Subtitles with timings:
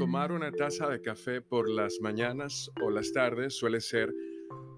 [0.00, 4.10] Tomar una taza de café por las mañanas o las tardes suele ser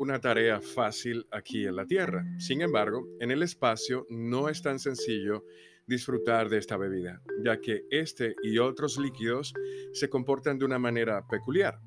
[0.01, 2.25] una tarea fácil aquí en la Tierra.
[2.39, 5.45] Sin embargo, en el espacio no es tan sencillo
[5.87, 9.55] disfrutar de esta bebida, ya que este y otros líquidos
[9.93, 11.79] se comportan de una manera peculiar.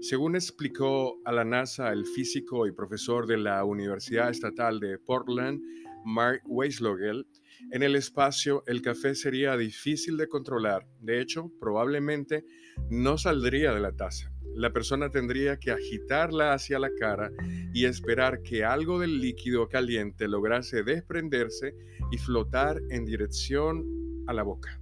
[0.00, 5.60] Según explicó a la NASA el físico y profesor de la Universidad Estatal de Portland,
[6.04, 7.26] Mark Weislogel,
[7.72, 10.86] en el espacio el café sería difícil de controlar.
[11.00, 12.44] De hecho, probablemente
[12.90, 14.30] no saldría de la taza.
[14.54, 17.30] La persona tendría que agitarla hacia la cara
[17.74, 21.74] y esperar que algo del líquido caliente lograse desprenderse
[22.12, 23.84] y flotar en dirección
[24.26, 24.80] a la boca.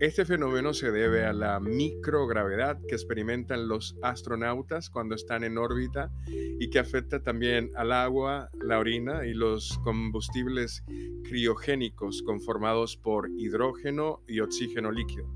[0.00, 6.10] Este fenómeno se debe a la microgravedad que experimentan los astronautas cuando están en órbita
[6.26, 10.82] y que afecta también al agua, la orina y los combustibles
[11.24, 15.30] criogénicos conformados por hidrógeno y oxígeno líquido.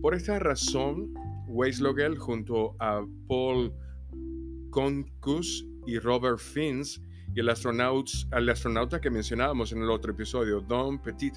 [0.00, 1.12] Por esta razón,
[1.48, 3.70] Weislogel junto a Paul
[4.70, 7.02] Konkos y Robert Fins
[7.34, 11.34] y el, el astronauta que mencionábamos en el otro episodio, Don Petit,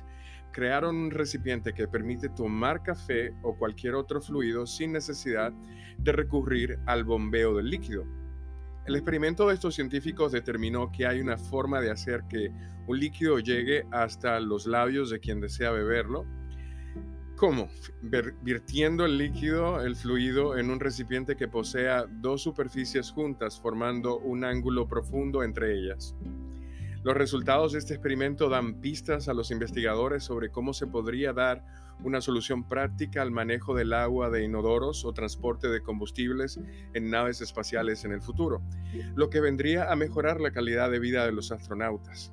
[0.52, 5.52] crearon un recipiente que permite tomar café o cualquier otro fluido sin necesidad
[5.98, 8.06] de recurrir al bombeo del líquido.
[8.86, 12.52] El experimento de estos científicos determinó que hay una forma de hacer que
[12.86, 16.26] un líquido llegue hasta los labios de quien desea beberlo.
[17.44, 17.68] ¿Cómo?
[18.02, 24.46] Vertiendo el líquido, el fluido, en un recipiente que posea dos superficies juntas formando un
[24.46, 26.16] ángulo profundo entre ellas.
[27.04, 31.62] Los resultados de este experimento dan pistas a los investigadores sobre cómo se podría dar
[32.02, 36.62] una solución práctica al manejo del agua de inodoros o transporte de combustibles
[36.94, 38.62] en naves espaciales en el futuro,
[39.16, 42.32] lo que vendría a mejorar la calidad de vida de los astronautas.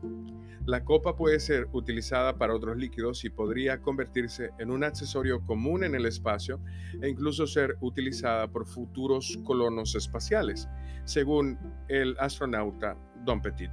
[0.67, 5.83] La copa puede ser utilizada para otros líquidos y podría convertirse en un accesorio común
[5.83, 6.61] en el espacio
[7.03, 10.69] e incluso ser utilizada por futuros colonos espaciales,
[11.05, 13.73] según el astronauta Don Petit.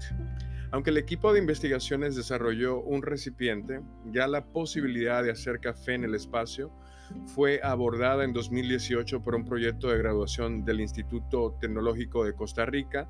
[0.72, 6.04] Aunque el equipo de investigaciones desarrolló un recipiente, ya la posibilidad de hacer café en
[6.04, 6.72] el espacio
[7.28, 13.10] fue abordada en 2018 por un proyecto de graduación del Instituto Tecnológico de Costa Rica,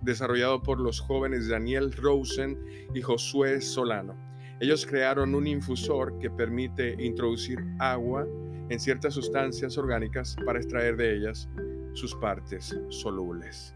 [0.00, 2.58] desarrollado por los jóvenes Daniel Rosen
[2.94, 4.16] y Josué Solano.
[4.60, 8.26] Ellos crearon un infusor que permite introducir agua
[8.70, 11.50] en ciertas sustancias orgánicas para extraer de ellas
[11.92, 13.74] sus partes solubles.